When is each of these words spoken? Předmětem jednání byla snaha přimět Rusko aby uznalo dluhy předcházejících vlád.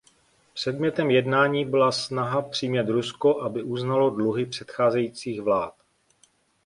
Předmětem 0.53 1.11
jednání 1.11 1.65
byla 1.65 1.91
snaha 1.91 2.41
přimět 2.41 2.89
Rusko 2.89 3.41
aby 3.41 3.63
uznalo 3.63 4.09
dluhy 4.09 4.45
předcházejících 4.45 5.41
vlád. 5.41 5.73